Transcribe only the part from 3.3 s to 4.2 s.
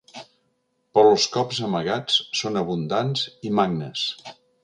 i magnes.